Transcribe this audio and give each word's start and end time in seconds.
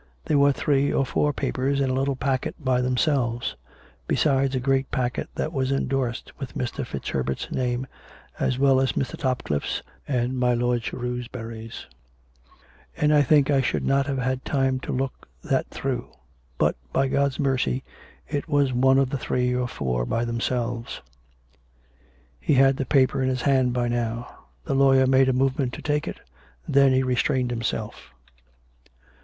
There 0.25 0.39
were 0.39 0.51
three 0.51 0.91
or 0.91 1.05
four 1.05 1.31
papers 1.31 1.79
in 1.79 1.91
a 1.91 1.93
little 1.93 2.15
packet 2.15 2.55
by 2.59 2.81
them 2.81 2.97
selves; 2.97 3.55
besides 4.07 4.55
a 4.55 4.59
great 4.59 4.89
packet 4.89 5.29
that 5.35 5.53
was 5.53 5.71
endorsed 5.71 6.31
with 6.39 6.55
Mr. 6.55 6.83
FitzHerbert's 6.83 7.51
name, 7.51 7.85
as 8.39 8.57
well 8.57 8.81
as 8.81 8.93
Mr. 8.93 9.15
Topcliflfe's 9.15 9.83
and 10.07 10.39
my 10.39 10.55
lord 10.55 10.81
Shrewsbury's; 10.83 11.85
and 12.97 13.13
I 13.13 13.21
think 13.21 13.51
I 13.51 13.61
should 13.61 13.85
not 13.85 14.07
have 14.07 14.17
had 14.17 14.43
time 14.43 14.79
to 14.79 14.91
look 14.91 15.29
that 15.43 15.67
through. 15.69 16.07
But, 16.57 16.75
by 16.91 17.07
God's 17.07 17.39
mercy, 17.39 17.83
it 18.27 18.47
was 18.47 18.73
one 18.73 18.97
of 18.97 19.11
the 19.11 19.19
three 19.19 19.53
or 19.53 19.67
four 19.67 20.07
by 20.07 20.25
themselves." 20.25 21.01
He 22.39 22.55
had 22.55 22.77
the 22.77 22.85
paper 22.87 23.21
in 23.21 23.29
his 23.29 23.43
hand 23.43 23.71
by 23.71 23.87
now. 23.87 24.45
The 24.65 24.73
lawyer 24.73 25.05
made 25.05 25.29
a 25.29 25.31
movement 25.31 25.73
to 25.75 25.83
take 25.83 26.07
it. 26.07 26.21
Then 26.67 26.91
he 26.91 27.03
restrained 27.03 27.51
himself. 27.51 28.09